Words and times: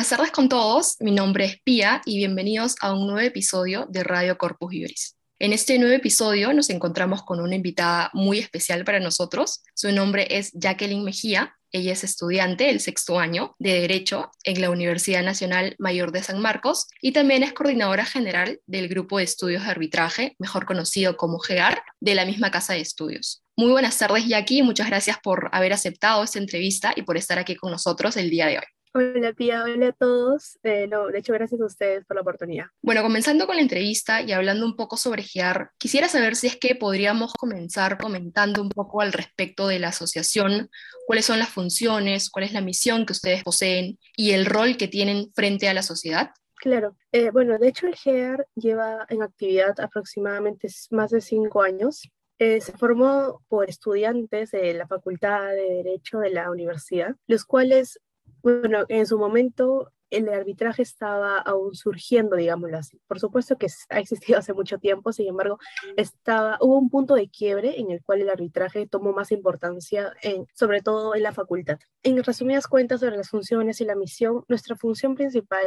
Buenas 0.00 0.16
tardes 0.16 0.30
con 0.30 0.48
todos, 0.48 0.96
mi 1.00 1.10
nombre 1.10 1.44
es 1.44 1.60
Pía 1.62 2.00
y 2.06 2.16
bienvenidos 2.16 2.74
a 2.80 2.94
un 2.94 3.06
nuevo 3.06 3.20
episodio 3.20 3.86
de 3.90 4.02
Radio 4.02 4.38
Corpus 4.38 4.70
Juris. 4.72 5.14
En 5.38 5.52
este 5.52 5.78
nuevo 5.78 5.94
episodio 5.94 6.54
nos 6.54 6.70
encontramos 6.70 7.22
con 7.22 7.38
una 7.38 7.54
invitada 7.54 8.10
muy 8.14 8.38
especial 8.38 8.82
para 8.86 8.98
nosotros. 8.98 9.60
Su 9.74 9.92
nombre 9.92 10.26
es 10.30 10.52
Jacqueline 10.54 11.04
Mejía. 11.04 11.54
Ella 11.70 11.92
es 11.92 12.02
estudiante 12.02 12.64
del 12.64 12.80
sexto 12.80 13.18
año 13.18 13.56
de 13.58 13.78
Derecho 13.78 14.30
en 14.44 14.62
la 14.62 14.70
Universidad 14.70 15.22
Nacional 15.22 15.76
Mayor 15.78 16.12
de 16.12 16.22
San 16.22 16.40
Marcos 16.40 16.86
y 17.02 17.12
también 17.12 17.42
es 17.42 17.52
coordinadora 17.52 18.06
general 18.06 18.58
del 18.64 18.88
Grupo 18.88 19.18
de 19.18 19.24
Estudios 19.24 19.64
de 19.64 19.70
Arbitraje, 19.70 20.34
mejor 20.38 20.64
conocido 20.64 21.18
como 21.18 21.40
GEAR, 21.40 21.82
de 22.00 22.14
la 22.14 22.24
misma 22.24 22.50
casa 22.50 22.72
de 22.72 22.80
estudios. 22.80 23.42
Muy 23.54 23.70
buenas 23.70 23.98
tardes, 23.98 24.24
Jackie. 24.26 24.62
Muchas 24.62 24.86
gracias 24.86 25.18
por 25.22 25.50
haber 25.52 25.74
aceptado 25.74 26.24
esta 26.24 26.38
entrevista 26.38 26.94
y 26.96 27.02
por 27.02 27.18
estar 27.18 27.38
aquí 27.38 27.54
con 27.54 27.70
nosotros 27.70 28.16
el 28.16 28.30
día 28.30 28.46
de 28.46 28.56
hoy. 28.60 28.64
Hola 28.92 29.32
Pía, 29.32 29.62
hola 29.62 29.88
a 29.88 29.92
todos. 29.92 30.58
Eh, 30.64 30.88
no, 30.88 31.06
de 31.06 31.20
hecho, 31.20 31.32
gracias 31.32 31.60
a 31.60 31.64
ustedes 31.64 32.04
por 32.06 32.16
la 32.16 32.22
oportunidad. 32.22 32.66
Bueno, 32.82 33.02
comenzando 33.02 33.46
con 33.46 33.54
la 33.54 33.62
entrevista 33.62 34.20
y 34.20 34.32
hablando 34.32 34.66
un 34.66 34.74
poco 34.74 34.96
sobre 34.96 35.22
GEAR, 35.22 35.70
quisiera 35.78 36.08
saber 36.08 36.34
si 36.34 36.48
es 36.48 36.56
que 36.56 36.74
podríamos 36.74 37.32
comenzar 37.34 37.98
comentando 37.98 38.60
un 38.60 38.68
poco 38.68 39.00
al 39.00 39.12
respecto 39.12 39.68
de 39.68 39.78
la 39.78 39.88
asociación, 39.88 40.70
cuáles 41.06 41.24
son 41.24 41.38
las 41.38 41.50
funciones, 41.50 42.30
cuál 42.30 42.46
es 42.46 42.52
la 42.52 42.62
misión 42.62 43.06
que 43.06 43.12
ustedes 43.12 43.44
poseen 43.44 43.96
y 44.16 44.32
el 44.32 44.44
rol 44.44 44.76
que 44.76 44.88
tienen 44.88 45.30
frente 45.36 45.68
a 45.68 45.74
la 45.74 45.82
sociedad. 45.82 46.32
Claro, 46.56 46.96
eh, 47.12 47.30
bueno, 47.30 47.58
de 47.58 47.68
hecho 47.68 47.86
el 47.86 47.94
GEAR 47.94 48.44
lleva 48.56 49.06
en 49.08 49.22
actividad 49.22 49.78
aproximadamente 49.78 50.66
más 50.90 51.12
de 51.12 51.20
cinco 51.20 51.62
años. 51.62 52.10
Eh, 52.40 52.60
se 52.60 52.72
formó 52.72 53.40
por 53.48 53.70
estudiantes 53.70 54.50
de 54.50 54.74
la 54.74 54.88
Facultad 54.88 55.50
de 55.50 55.82
Derecho 55.84 56.18
de 56.18 56.30
la 56.30 56.50
universidad, 56.50 57.14
los 57.28 57.44
cuales 57.44 58.00
bueno, 58.42 58.84
en 58.88 59.06
su 59.06 59.18
momento 59.18 59.92
el 60.10 60.28
arbitraje 60.28 60.82
estaba 60.82 61.38
aún 61.38 61.74
surgiendo, 61.74 62.36
digámoslo 62.36 62.78
así. 62.78 63.00
Por 63.06 63.20
supuesto 63.20 63.56
que 63.56 63.68
ha 63.88 64.00
existido 64.00 64.38
hace 64.38 64.52
mucho 64.52 64.78
tiempo, 64.78 65.12
sin 65.12 65.28
embargo, 65.28 65.58
estaba, 65.96 66.58
hubo 66.60 66.76
un 66.78 66.90
punto 66.90 67.14
de 67.14 67.28
quiebre 67.28 67.78
en 67.80 67.90
el 67.90 68.02
cual 68.02 68.20
el 68.20 68.30
arbitraje 68.30 68.86
tomó 68.86 69.12
más 69.12 69.32
importancia, 69.32 70.12
sobre 70.54 70.82
todo 70.82 71.14
en 71.14 71.22
la 71.22 71.32
facultad. 71.32 71.78
En 72.02 72.22
resumidas 72.22 72.66
cuentas 72.66 73.00
sobre 73.00 73.16
las 73.16 73.30
funciones 73.30 73.80
y 73.80 73.84
la 73.84 73.94
misión, 73.94 74.44
nuestra 74.48 74.76
función 74.76 75.14
principal 75.14 75.64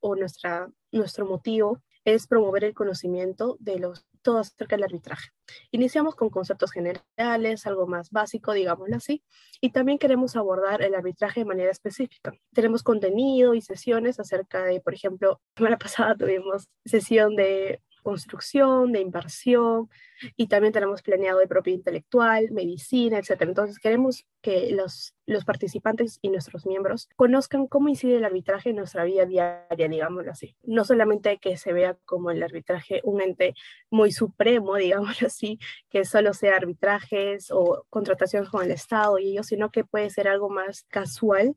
o 0.00 0.14
nuestro 0.14 1.26
motivo 1.26 1.80
es 2.04 2.28
promover 2.28 2.64
el 2.64 2.74
conocimiento 2.74 3.56
de 3.58 3.80
los, 3.80 4.06
todo 4.26 4.38
acerca 4.38 4.74
del 4.74 4.82
arbitraje. 4.82 5.30
Iniciamos 5.70 6.16
con 6.16 6.30
conceptos 6.30 6.72
generales, 6.72 7.64
algo 7.64 7.86
más 7.86 8.10
básico, 8.10 8.52
digámoslo 8.52 8.96
así, 8.96 9.22
y 9.60 9.70
también 9.70 9.98
queremos 9.98 10.34
abordar 10.34 10.82
el 10.82 10.96
arbitraje 10.96 11.40
de 11.40 11.46
manera 11.46 11.70
específica. 11.70 12.32
Tenemos 12.52 12.82
contenido 12.82 13.54
y 13.54 13.60
sesiones 13.60 14.18
acerca 14.18 14.64
de, 14.64 14.80
por 14.80 14.94
ejemplo, 14.94 15.40
la 15.54 15.60
semana 15.60 15.78
pasada 15.78 16.16
tuvimos 16.16 16.68
sesión 16.84 17.36
de 17.36 17.80
construcción, 18.06 18.92
de 18.92 19.00
inversión, 19.00 19.90
y 20.36 20.46
también 20.46 20.72
tenemos 20.72 21.02
planeado 21.02 21.40
de 21.40 21.48
propiedad 21.48 21.78
intelectual, 21.78 22.52
medicina, 22.52 23.18
etc. 23.18 23.42
Entonces 23.42 23.80
queremos 23.80 24.24
que 24.42 24.70
los, 24.70 25.16
los 25.26 25.44
participantes 25.44 26.20
y 26.22 26.28
nuestros 26.28 26.66
miembros 26.66 27.08
conozcan 27.16 27.66
cómo 27.66 27.88
incide 27.88 28.18
el 28.18 28.24
arbitraje 28.24 28.70
en 28.70 28.76
nuestra 28.76 29.02
vida 29.02 29.26
diaria, 29.26 29.88
digámoslo 29.88 30.30
así. 30.30 30.54
No 30.62 30.84
solamente 30.84 31.38
que 31.38 31.56
se 31.56 31.72
vea 31.72 31.98
como 32.04 32.30
el 32.30 32.44
arbitraje 32.44 33.00
un 33.02 33.20
ente 33.20 33.54
muy 33.90 34.12
supremo, 34.12 34.76
digámoslo 34.86 35.26
así, 35.26 35.58
que 35.90 36.04
solo 36.04 36.32
sea 36.32 36.54
arbitrajes 36.54 37.50
o 37.50 37.86
contrataciones 37.90 38.50
con 38.50 38.64
el 38.64 38.70
Estado 38.70 39.18
y 39.18 39.32
ellos, 39.32 39.48
sino 39.48 39.70
que 39.72 39.82
puede 39.82 40.10
ser 40.10 40.28
algo 40.28 40.48
más 40.48 40.84
casual 40.84 41.56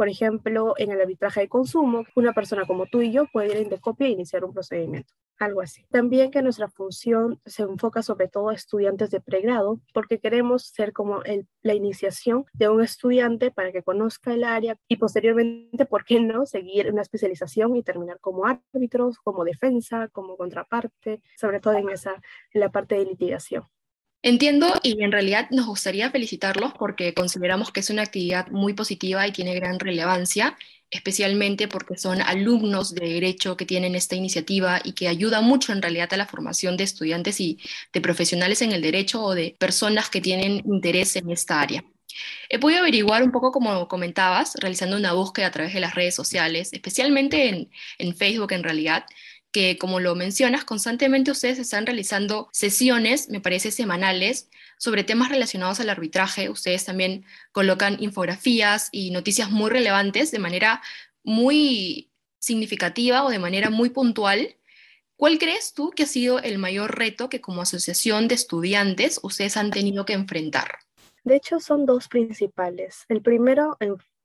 por 0.00 0.08
ejemplo, 0.08 0.72
en 0.78 0.92
el 0.92 1.00
arbitraje 1.02 1.40
de 1.40 1.48
consumo, 1.50 2.06
una 2.16 2.32
persona 2.32 2.64
como 2.64 2.86
tú 2.86 3.02
y 3.02 3.12
yo 3.12 3.26
puede 3.30 3.48
ir 3.48 3.56
en 3.58 3.64
Indecopia 3.64 4.06
e 4.06 4.10
iniciar 4.12 4.46
un 4.46 4.54
procedimiento, 4.54 5.12
algo 5.40 5.60
así. 5.62 5.84
También 5.90 6.30
que 6.30 6.42
nuestra 6.42 6.68
función 6.68 7.40
se 7.44 7.62
enfoca 7.62 8.02
sobre 8.02 8.28
todo 8.28 8.50
a 8.50 8.54
estudiantes 8.54 9.10
de 9.10 9.20
pregrado, 9.20 9.80
porque 9.92 10.18
queremos 10.18 10.66
ser 10.66 10.92
como 10.92 11.22
la 11.62 11.74
iniciación 11.74 12.44
de 12.52 12.68
un 12.68 12.82
estudiante 12.82 13.50
para 13.50 13.72
que 13.72 13.82
conozca 13.82 14.32
el 14.32 14.44
área 14.44 14.76
y 14.88 14.96
posteriormente, 14.96 15.86
¿por 15.86 16.04
qué 16.04 16.20
no?, 16.20 16.46
seguir 16.46 16.92
una 16.92 17.02
especialización 17.02 17.74
y 17.76 17.82
terminar 17.82 18.18
como 18.20 18.46
árbitros, 18.46 19.18
como 19.18 19.44
defensa, 19.44 20.08
como 20.08 20.36
contraparte, 20.36 21.22
sobre 21.36 21.60
todo 21.60 21.74
en, 21.74 21.88
esa, 21.90 22.20
en 22.52 22.60
la 22.60 22.70
parte 22.70 22.94
de 22.96 23.06
litigación. 23.06 23.64
Entiendo 24.22 24.74
y 24.82 25.02
en 25.02 25.12
realidad 25.12 25.48
nos 25.50 25.66
gustaría 25.66 26.10
felicitarlos 26.10 26.74
porque 26.74 27.14
consideramos 27.14 27.72
que 27.72 27.80
es 27.80 27.88
una 27.88 28.02
actividad 28.02 28.48
muy 28.50 28.74
positiva 28.74 29.26
y 29.26 29.32
tiene 29.32 29.54
gran 29.54 29.78
relevancia, 29.78 30.58
especialmente 30.90 31.68
porque 31.68 31.96
son 31.96 32.20
alumnos 32.20 32.94
de 32.94 33.08
derecho 33.08 33.56
que 33.56 33.66
tienen 33.66 33.94
esta 33.94 34.16
iniciativa 34.16 34.80
y 34.82 34.92
que 34.92 35.08
ayuda 35.08 35.40
mucho 35.40 35.72
en 35.72 35.82
realidad 35.82 36.12
a 36.12 36.16
la 36.16 36.26
formación 36.26 36.76
de 36.76 36.84
estudiantes 36.84 37.40
y 37.40 37.58
de 37.92 38.00
profesionales 38.00 38.62
en 38.62 38.72
el 38.72 38.82
derecho 38.82 39.22
o 39.22 39.34
de 39.34 39.56
personas 39.58 40.10
que 40.10 40.20
tienen 40.20 40.62
interés 40.66 41.16
en 41.16 41.30
esta 41.30 41.60
área. 41.60 41.84
He 42.48 42.58
podido 42.58 42.80
averiguar 42.80 43.22
un 43.22 43.30
poco, 43.30 43.52
como 43.52 43.86
comentabas, 43.86 44.54
realizando 44.56 44.96
una 44.96 45.12
búsqueda 45.12 45.46
a 45.46 45.50
través 45.52 45.72
de 45.74 45.80
las 45.80 45.94
redes 45.94 46.14
sociales, 46.14 46.70
especialmente 46.72 47.48
en, 47.48 47.70
en 47.98 48.16
Facebook 48.16 48.52
en 48.52 48.64
realidad, 48.64 49.04
que, 49.52 49.78
como 49.78 50.00
lo 50.00 50.14
mencionas, 50.14 50.64
constantemente 50.64 51.30
ustedes 51.30 51.58
están 51.58 51.86
realizando 51.86 52.48
sesiones, 52.52 53.28
me 53.28 53.40
parece, 53.40 53.70
semanales 53.70 54.48
sobre 54.80 55.04
temas 55.04 55.28
relacionados 55.28 55.78
al 55.78 55.90
arbitraje. 55.90 56.48
Ustedes 56.48 56.86
también 56.86 57.26
colocan 57.52 58.02
infografías 58.02 58.88
y 58.92 59.10
noticias 59.10 59.50
muy 59.50 59.68
relevantes 59.68 60.30
de 60.30 60.38
manera 60.38 60.80
muy 61.22 62.10
significativa 62.38 63.22
o 63.24 63.28
de 63.28 63.38
manera 63.38 63.68
muy 63.68 63.90
puntual. 63.90 64.56
¿Cuál 65.16 65.38
crees 65.38 65.74
tú 65.74 65.90
que 65.90 66.04
ha 66.04 66.06
sido 66.06 66.38
el 66.38 66.56
mayor 66.56 66.98
reto 66.98 67.28
que 67.28 67.42
como 67.42 67.60
asociación 67.60 68.26
de 68.26 68.36
estudiantes 68.36 69.20
ustedes 69.22 69.58
han 69.58 69.70
tenido 69.70 70.06
que 70.06 70.14
enfrentar? 70.14 70.78
De 71.24 71.36
hecho, 71.36 71.60
son 71.60 71.84
dos 71.84 72.08
principales. 72.08 73.04
El 73.10 73.20
primero, 73.20 73.76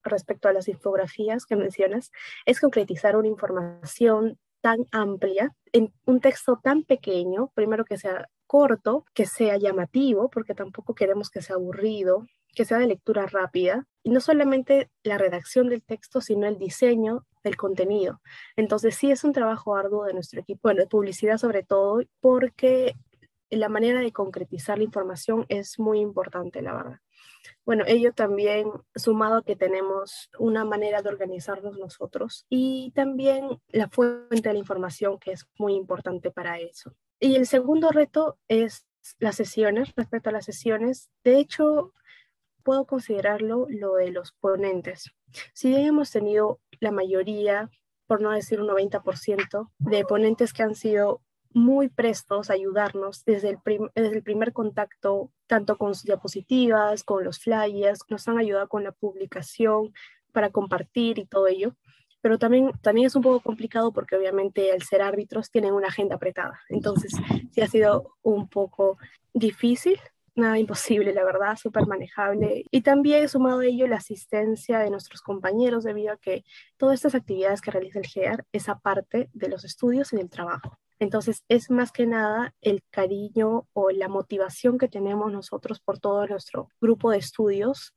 respecto 0.06 0.48
a 0.48 0.54
las 0.54 0.70
infografías 0.70 1.46
que 1.46 1.58
mencionas, 1.58 2.14
es 2.46 2.62
concretizar 2.62 3.18
una 3.18 3.28
información 3.28 4.40
tan 4.62 4.88
amplia, 4.92 5.54
en 5.74 5.94
un 6.06 6.22
texto 6.22 6.62
tan 6.64 6.84
pequeño, 6.84 7.52
primero 7.54 7.84
que 7.84 7.98
sea 7.98 8.30
corto, 8.48 9.06
que 9.14 9.26
sea 9.26 9.58
llamativo, 9.58 10.30
porque 10.30 10.54
tampoco 10.54 10.96
queremos 10.96 11.30
que 11.30 11.42
sea 11.42 11.56
aburrido, 11.56 12.26
que 12.56 12.66
sea 12.66 12.78
de 12.78 12.88
lectura 12.88 13.26
rápida, 13.26 13.86
y 14.04 14.10
no 14.10 14.22
solamente 14.22 14.90
la 15.04 15.18
redacción 15.18 15.70
del 15.70 15.84
texto, 15.84 16.22
sino 16.22 16.48
el 16.48 16.58
diseño 16.58 17.26
del 17.44 17.58
contenido. 17.58 18.22
Entonces 18.56 18.96
sí 18.96 19.12
es 19.12 19.24
un 19.24 19.34
trabajo 19.34 19.76
arduo 19.76 20.06
de 20.06 20.14
nuestro 20.14 20.40
equipo, 20.40 20.62
bueno, 20.64 20.82
de 20.82 20.88
publicidad 20.88 21.38
sobre 21.38 21.64
todo, 21.64 22.02
porque 22.22 22.96
la 23.50 23.70
manera 23.70 24.00
de 24.00 24.12
concretizar 24.12 24.78
la 24.78 24.84
información 24.84 25.46
es 25.50 25.80
muy 25.80 26.00
importante, 26.00 26.62
la 26.62 26.74
verdad. 26.74 27.00
Bueno, 27.66 27.84
ello 27.88 28.14
también 28.14 28.70
sumado 28.96 29.38
a 29.38 29.44
que 29.44 29.56
tenemos 29.56 30.30
una 30.40 30.66
manera 30.66 31.02
de 31.02 31.10
organizarnos 31.10 31.78
nosotros 31.78 32.46
y 32.50 32.92
también 32.96 33.60
la 33.70 33.90
fuente 33.90 34.50
de 34.50 34.54
la 34.54 34.60
información 34.60 35.20
que 35.20 35.32
es 35.32 35.48
muy 35.58 35.76
importante 35.76 36.32
para 36.32 36.60
eso. 36.60 36.94
Y 37.26 37.38
el 37.38 37.48
segundo 37.48 37.90
reto 37.90 38.38
es 38.48 38.86
las 39.18 39.36
sesiones, 39.36 39.92
respecto 39.96 40.30
a 40.30 40.32
las 40.32 40.46
sesiones. 40.46 41.10
De 41.24 41.40
hecho, 41.40 41.92
puedo 42.62 42.86
considerarlo 42.86 43.66
lo 43.68 43.96
de 43.96 44.12
los 44.12 44.34
ponentes. 44.34 45.10
Si 45.56 45.70
bien 45.70 45.88
hemos 45.88 46.12
tenido 46.12 46.60
la 46.80 46.92
mayoría, 46.92 47.72
por 48.06 48.22
no 48.22 48.30
decir 48.30 48.62
un 48.62 48.68
90%, 48.68 49.72
de 49.80 50.06
ponentes 50.06 50.54
que 50.54 50.62
han 50.62 50.76
sido 50.76 51.24
muy 51.50 51.90
prestos 51.90 52.52
a 52.52 52.54
ayudarnos 52.54 53.26
desde 53.26 53.50
el, 53.50 53.60
desde 53.96 54.18
el 54.18 54.22
primer 54.22 54.54
contacto, 54.54 55.32
tanto 55.48 55.80
con 55.80 55.96
sus 55.96 56.04
diapositivas, 56.04 57.04
con 57.04 57.24
los 57.24 57.40
flyers, 57.40 58.02
nos 58.08 58.28
han 58.28 58.38
ayudado 58.38 58.70
con 58.70 58.84
la 58.84 58.92
publicación 58.92 59.96
para 60.32 60.52
compartir 60.52 61.18
y 61.18 61.26
todo 61.26 61.48
ello. 61.48 61.76
Pero 62.26 62.40
también, 62.40 62.72
también 62.82 63.06
es 63.06 63.16
un 63.16 63.22
poco 63.22 63.40
complicado 63.40 63.92
porque 63.92 64.16
obviamente 64.16 64.72
al 64.72 64.82
ser 64.82 65.04
árbitros 65.04 65.52
tienen 65.52 65.74
una 65.74 65.90
agenda 65.90 66.16
apretada. 66.16 66.60
Entonces 66.70 67.14
sí 67.52 67.62
ha 67.62 67.68
sido 67.68 68.16
un 68.24 68.48
poco 68.48 68.98
difícil, 69.32 70.00
nada 70.34 70.58
imposible, 70.58 71.14
la 71.14 71.24
verdad, 71.24 71.56
súper 71.56 71.86
manejable. 71.86 72.66
Y 72.72 72.82
también 72.82 73.30
sumado 73.30 73.60
a 73.60 73.66
ello 73.68 73.86
la 73.86 73.98
asistencia 73.98 74.80
de 74.80 74.90
nuestros 74.90 75.22
compañeros 75.22 75.84
debido 75.84 76.14
a 76.14 76.18
que 76.18 76.44
todas 76.78 76.96
estas 76.96 77.14
actividades 77.14 77.62
que 77.62 77.70
realiza 77.70 78.00
el 78.00 78.08
GEAR 78.08 78.44
es 78.52 78.70
aparte 78.70 79.30
de 79.34 79.48
los 79.48 79.64
estudios 79.64 80.12
y 80.12 80.16
del 80.16 80.32
trabajo. 80.32 80.80
Entonces, 80.98 81.44
es 81.48 81.70
más 81.70 81.92
que 81.92 82.08
nada 82.08 82.56
el 82.62 82.82
cariño 82.90 83.68
o 83.74 83.92
la 83.92 84.08
motivación 84.08 84.80
que 84.80 84.88
tenemos 84.88 85.32
nosotros 85.32 85.80
por 85.80 86.00
todo 86.00 86.26
nuestro 86.26 86.70
grupo 86.82 87.12
de 87.12 87.20
estudios 87.20 87.94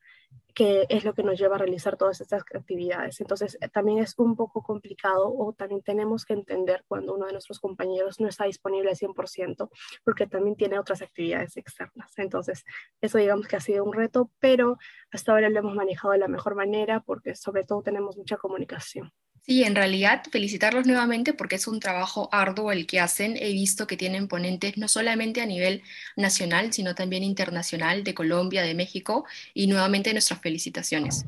que 0.58 0.86
es 0.88 1.04
lo 1.04 1.14
que 1.14 1.22
nos 1.22 1.38
lleva 1.38 1.54
a 1.54 1.58
realizar 1.58 1.96
todas 1.96 2.20
estas 2.20 2.42
actividades. 2.52 3.20
Entonces, 3.20 3.56
eh, 3.60 3.68
también 3.68 4.00
es 4.00 4.14
un 4.18 4.34
poco 4.34 4.60
complicado 4.60 5.32
o 5.32 5.52
también 5.52 5.82
tenemos 5.82 6.24
que 6.24 6.32
entender 6.32 6.84
cuando 6.88 7.14
uno 7.14 7.26
de 7.26 7.32
nuestros 7.32 7.60
compañeros 7.60 8.18
no 8.18 8.26
está 8.26 8.46
disponible 8.46 8.90
al 8.90 8.96
100% 8.96 9.70
porque 10.02 10.26
también 10.26 10.56
tiene 10.56 10.80
otras 10.80 11.00
actividades 11.00 11.56
externas. 11.56 12.12
Entonces, 12.18 12.64
eso 13.00 13.18
digamos 13.18 13.46
que 13.46 13.54
ha 13.54 13.60
sido 13.60 13.84
un 13.84 13.92
reto, 13.92 14.32
pero 14.40 14.78
hasta 15.12 15.30
ahora 15.30 15.48
lo 15.48 15.60
hemos 15.60 15.76
manejado 15.76 16.10
de 16.10 16.18
la 16.18 16.26
mejor 16.26 16.56
manera 16.56 17.04
porque 17.06 17.36
sobre 17.36 17.62
todo 17.62 17.82
tenemos 17.82 18.16
mucha 18.16 18.36
comunicación. 18.36 19.12
Sí, 19.48 19.64
en 19.64 19.74
realidad 19.74 20.24
felicitarlos 20.30 20.84
nuevamente 20.86 21.32
porque 21.32 21.56
es 21.56 21.66
un 21.66 21.80
trabajo 21.80 22.28
arduo 22.32 22.70
el 22.70 22.86
que 22.86 23.00
hacen. 23.00 23.34
He 23.38 23.50
visto 23.52 23.86
que 23.86 23.96
tienen 23.96 24.28
ponentes 24.28 24.76
no 24.76 24.88
solamente 24.88 25.40
a 25.40 25.46
nivel 25.46 25.82
nacional, 26.16 26.70
sino 26.74 26.94
también 26.94 27.22
internacional 27.22 28.04
de 28.04 28.12
Colombia, 28.12 28.60
de 28.60 28.74
México, 28.74 29.24
y 29.54 29.66
nuevamente 29.66 30.12
nuestras 30.12 30.42
felicitaciones. 30.42 31.24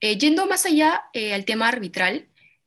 Eh, 0.00 0.18
yendo 0.18 0.46
más 0.46 0.66
allá 0.66 1.04
eh, 1.12 1.32
al 1.32 1.44
tema 1.44 1.68
arbitral, 1.68 2.26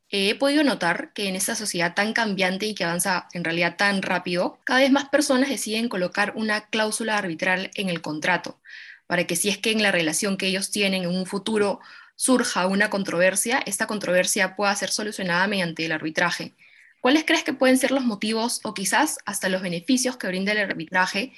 eh, 0.10 0.30
he 0.30 0.36
podido 0.36 0.64
notar 0.64 1.12
que 1.12 1.28
en 1.28 1.36
esta 1.36 1.56
sociedad 1.56 1.94
tan 1.94 2.14
cambiante 2.14 2.66
y 2.66 2.74
que 2.74 2.86
avanza 2.86 3.28
en 3.34 3.44
realidad 3.44 3.76
tan 3.76 4.02
rápido, 4.02 4.62
cada 4.64 4.80
vez 4.80 4.92
más 4.92 5.10
personas 5.10 5.50
deciden 5.50 5.90
colocar 5.90 6.32
una 6.38 6.70
cláusula 6.70 7.18
arbitral 7.18 7.72
en 7.76 7.90
el 7.90 8.02
contrato, 8.02 8.62
para 9.06 9.28
que 9.28 9.36
si 9.36 9.50
es 9.50 9.58
que 9.58 9.72
en 9.72 9.84
la 9.84 9.92
relación 9.92 10.38
que 10.38 10.48
ellos 10.48 10.72
tienen 10.72 11.04
en 11.04 11.10
un 11.10 11.26
futuro 11.26 11.82
surja 12.18 12.68
una 12.68 12.90
controversia, 12.90 13.62
esta 13.66 13.88
controversia 13.88 14.56
pueda 14.56 14.76
ser 14.76 14.90
solucionada 14.90 15.48
mediante 15.48 15.86
el 15.86 15.92
arbitraje. 15.94 16.56
¿Cuáles 17.00 17.24
crees 17.24 17.44
que 17.44 17.54
pueden 17.54 17.78
ser 17.78 17.92
los 17.92 18.04
motivos 18.04 18.60
o 18.64 18.74
quizás 18.74 19.20
hasta 19.26 19.50
los 19.50 19.62
beneficios 19.62 20.18
que 20.18 20.28
brinda 20.28 20.52
el 20.52 20.58
arbitraje 20.58 21.32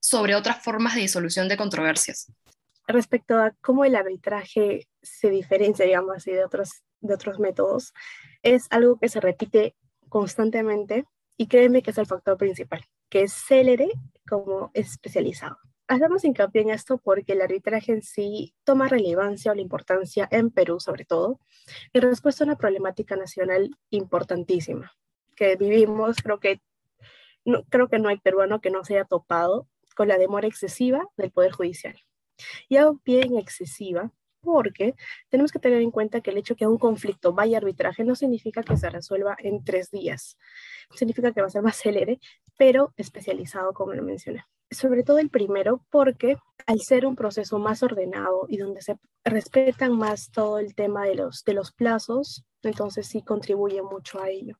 sobre 0.00 0.36
otras 0.36 0.62
formas 0.62 0.94
de 0.94 1.08
solución 1.08 1.48
de 1.48 1.56
controversias? 1.56 2.30
Respecto 2.86 3.38
a 3.38 3.52
cómo 3.62 3.84
el 3.84 3.96
arbitraje 3.96 4.86
se 5.02 5.30
diferencia, 5.30 5.86
digamos 5.86 6.16
así, 6.16 6.30
de 6.30 6.44
otros, 6.44 6.82
de 7.00 7.14
otros 7.14 7.38
métodos, 7.38 7.94
es 8.42 8.66
algo 8.70 8.98
que 8.98 9.08
se 9.08 9.20
repite 9.20 9.74
constantemente 10.10 11.06
y 11.38 11.46
créeme 11.46 11.82
que 11.82 11.90
es 11.90 11.98
el 11.98 12.06
factor 12.06 12.36
principal, 12.36 12.84
que 13.08 13.22
es 13.22 13.32
célere 13.32 13.88
como 14.28 14.70
especializado. 14.74 15.58
Hacemos 15.88 16.22
hincapié 16.22 16.60
en 16.60 16.70
esto 16.70 16.98
porque 16.98 17.32
el 17.32 17.40
arbitraje 17.40 17.92
en 17.92 18.02
sí 18.02 18.54
toma 18.64 18.88
relevancia 18.88 19.52
o 19.52 19.54
la 19.54 19.62
importancia 19.62 20.28
en 20.30 20.50
Perú, 20.50 20.80
sobre 20.80 21.06
todo, 21.06 21.40
en 21.94 22.02
respuesta 22.02 22.44
a 22.44 22.46
una 22.46 22.56
problemática 22.56 23.16
nacional 23.16 23.70
importantísima 23.88 24.92
que 25.34 25.56
vivimos. 25.56 26.18
Creo 26.22 26.40
que 26.40 26.60
no, 27.46 27.64
creo 27.70 27.88
que 27.88 27.98
no 27.98 28.10
hay 28.10 28.18
peruano 28.18 28.60
que 28.60 28.70
no 28.70 28.84
se 28.84 28.96
haya 28.96 29.06
topado 29.06 29.66
con 29.96 30.08
la 30.08 30.18
demora 30.18 30.46
excesiva 30.46 31.08
del 31.16 31.30
Poder 31.30 31.52
Judicial. 31.52 31.98
Y 32.68 32.76
hago 32.76 33.00
bien 33.02 33.38
excesiva 33.38 34.12
porque 34.42 34.94
tenemos 35.30 35.52
que 35.52 35.58
tener 35.58 35.80
en 35.80 35.90
cuenta 35.90 36.20
que 36.20 36.32
el 36.32 36.36
hecho 36.36 36.54
que 36.54 36.66
un 36.66 36.78
conflicto 36.78 37.32
vaya 37.32 37.56
a 37.56 37.60
arbitraje 37.60 38.04
no 38.04 38.14
significa 38.14 38.62
que 38.62 38.76
se 38.76 38.90
resuelva 38.90 39.38
en 39.38 39.64
tres 39.64 39.90
días. 39.90 40.36
Significa 40.94 41.32
que 41.32 41.40
va 41.40 41.46
a 41.46 41.50
ser 41.50 41.62
más 41.62 41.76
célere, 41.76 42.20
pero 42.58 42.92
especializado, 42.98 43.72
como 43.72 43.94
lo 43.94 44.02
mencioné 44.02 44.44
sobre 44.70 45.02
todo 45.02 45.18
el 45.18 45.30
primero, 45.30 45.84
porque 45.90 46.36
al 46.66 46.80
ser 46.80 47.06
un 47.06 47.16
proceso 47.16 47.58
más 47.58 47.82
ordenado 47.82 48.46
y 48.48 48.58
donde 48.58 48.82
se 48.82 48.98
respetan 49.24 49.96
más 49.96 50.30
todo 50.30 50.58
el 50.58 50.74
tema 50.74 51.04
de 51.04 51.14
los, 51.14 51.44
de 51.44 51.54
los 51.54 51.72
plazos, 51.72 52.44
entonces 52.62 53.06
sí 53.06 53.22
contribuye 53.22 53.82
mucho 53.82 54.20
a 54.20 54.28
ello. 54.28 54.58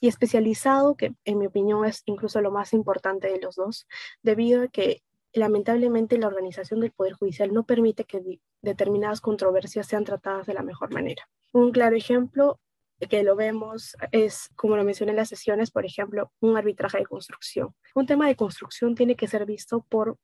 Y 0.00 0.08
especializado, 0.08 0.96
que 0.96 1.14
en 1.24 1.38
mi 1.38 1.46
opinión 1.46 1.84
es 1.84 2.02
incluso 2.06 2.40
lo 2.40 2.50
más 2.50 2.72
importante 2.72 3.28
de 3.28 3.40
los 3.40 3.56
dos, 3.56 3.86
debido 4.22 4.62
a 4.62 4.68
que 4.68 5.02
lamentablemente 5.32 6.18
la 6.18 6.26
organización 6.26 6.80
del 6.80 6.92
Poder 6.92 7.14
Judicial 7.14 7.52
no 7.52 7.64
permite 7.64 8.04
que 8.04 8.40
determinadas 8.60 9.20
controversias 9.20 9.86
sean 9.86 10.04
tratadas 10.04 10.46
de 10.46 10.54
la 10.54 10.62
mejor 10.62 10.92
manera. 10.92 11.28
Un 11.52 11.72
claro 11.72 11.96
ejemplo 11.96 12.60
que 13.08 13.22
lo 13.22 13.36
vemos 13.36 13.96
es, 14.12 14.50
como 14.56 14.76
lo 14.76 14.84
mencioné 14.84 15.10
en 15.10 15.16
las 15.16 15.28
sesiones, 15.28 15.70
por 15.70 15.84
ejemplo, 15.84 16.32
un 16.40 16.56
arbitraje 16.56 16.98
de 16.98 17.06
construcción. 17.06 17.74
Un 17.94 18.06
tema 18.06 18.26
de 18.26 18.36
construcción 18.36 18.94
tiene 18.94 19.16
que 19.16 19.28
ser 19.28 19.46
visto 19.46 19.84
por 19.88 20.18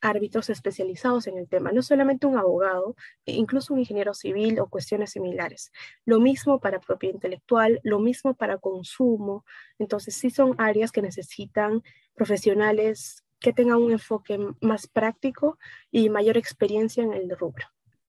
árbitros 0.00 0.48
especializados 0.50 1.26
en 1.26 1.38
el 1.38 1.48
tema, 1.48 1.72
no 1.72 1.82
solamente 1.82 2.26
un 2.26 2.38
abogado, 2.38 2.94
e 3.26 3.32
incluso 3.32 3.74
un 3.74 3.80
ingeniero 3.80 4.14
civil 4.14 4.60
o 4.60 4.68
cuestiones 4.68 5.10
similares. 5.10 5.72
Lo 6.04 6.20
mismo 6.20 6.60
para 6.60 6.80
propiedad 6.80 7.14
intelectual, 7.14 7.80
lo 7.82 7.98
mismo 7.98 8.34
para 8.34 8.58
consumo. 8.58 9.44
Entonces, 9.78 10.14
sí 10.14 10.30
son 10.30 10.54
áreas 10.58 10.92
que 10.92 11.02
necesitan 11.02 11.82
profesionales 12.14 13.24
que 13.40 13.52
tengan 13.52 13.78
un 13.78 13.92
enfoque 13.92 14.38
más 14.60 14.86
práctico 14.88 15.58
y 15.90 16.10
mayor 16.10 16.36
experiencia 16.36 17.02
en 17.02 17.12
el 17.12 17.30
rubro. 17.36 17.66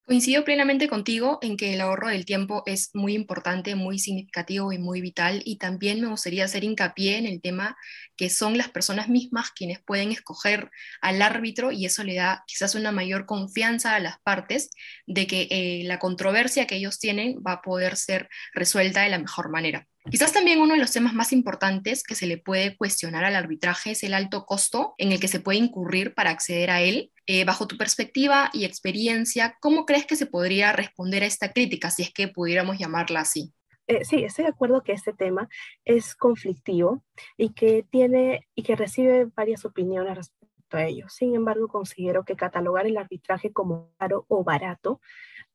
Coincido 0.09 0.43
plenamente 0.43 0.87
contigo 0.87 1.37
en 1.43 1.55
que 1.55 1.75
el 1.75 1.81
ahorro 1.81 2.07
del 2.07 2.25
tiempo 2.25 2.63
es 2.65 2.89
muy 2.95 3.13
importante, 3.13 3.75
muy 3.75 3.99
significativo 3.99 4.73
y 4.73 4.79
muy 4.79 5.01
vital 5.01 5.43
y 5.45 5.59
también 5.59 6.01
me 6.01 6.07
gustaría 6.07 6.45
hacer 6.45 6.63
hincapié 6.63 7.19
en 7.19 7.27
el 7.27 7.41
tema 7.41 7.77
que 8.17 8.31
son 8.31 8.57
las 8.57 8.69
personas 8.69 9.07
mismas 9.07 9.51
quienes 9.51 9.83
pueden 9.83 10.11
escoger 10.11 10.71
al 11.01 11.21
árbitro 11.21 11.71
y 11.71 11.85
eso 11.85 12.03
le 12.03 12.15
da 12.15 12.43
quizás 12.47 12.73
una 12.73 12.91
mayor 12.91 13.27
confianza 13.27 13.93
a 13.93 13.99
las 13.99 14.19
partes 14.21 14.71
de 15.05 15.27
que 15.27 15.47
eh, 15.51 15.83
la 15.83 15.99
controversia 15.99 16.65
que 16.65 16.77
ellos 16.77 16.97
tienen 16.97 17.35
va 17.45 17.51
a 17.51 17.61
poder 17.61 17.95
ser 17.95 18.29
resuelta 18.55 19.03
de 19.03 19.09
la 19.09 19.19
mejor 19.19 19.51
manera. 19.51 19.87
Quizás 20.09 20.33
también 20.33 20.59
uno 20.59 20.73
de 20.73 20.79
los 20.79 20.91
temas 20.91 21.13
más 21.13 21.31
importantes 21.31 22.03
que 22.03 22.15
se 22.15 22.25
le 22.25 22.37
puede 22.37 22.75
cuestionar 22.75 23.23
al 23.25 23.35
arbitraje 23.35 23.91
es 23.91 24.03
el 24.03 24.13
alto 24.13 24.45
costo 24.45 24.95
en 24.97 25.11
el 25.11 25.19
que 25.19 25.27
se 25.27 25.39
puede 25.39 25.59
incurrir 25.59 26.15
para 26.15 26.31
acceder 26.31 26.71
a 26.71 26.81
él. 26.81 27.11
Eh, 27.27 27.45
bajo 27.45 27.67
tu 27.67 27.77
perspectiva 27.77 28.49
y 28.51 28.65
experiencia, 28.65 29.55
¿cómo 29.61 29.85
crees 29.85 30.07
que 30.07 30.15
se 30.15 30.25
podría 30.25 30.71
responder 30.71 31.21
a 31.21 31.27
esta 31.27 31.53
crítica, 31.53 31.91
si 31.91 32.01
es 32.01 32.11
que 32.11 32.27
pudiéramos 32.27 32.79
llamarla 32.79 33.19
así? 33.19 33.53
Eh, 33.85 34.03
sí, 34.03 34.23
estoy 34.23 34.45
de 34.45 34.51
acuerdo 34.51 34.83
que 34.83 34.93
este 34.93 35.13
tema 35.13 35.47
es 35.85 36.15
conflictivo 36.15 37.03
y 37.37 37.53
que 37.53 37.85
tiene 37.89 38.47
y 38.55 38.63
que 38.63 38.75
recibe 38.75 39.25
varias 39.35 39.65
opiniones 39.65 40.15
respecto 40.15 40.77
a 40.77 40.85
ello. 40.85 41.07
Sin 41.09 41.35
embargo, 41.35 41.67
considero 41.67 42.23
que 42.23 42.35
catalogar 42.35 42.87
el 42.87 42.97
arbitraje 42.97 43.51
como 43.51 43.91
caro 43.97 44.25
o 44.27 44.43
barato 44.43 45.01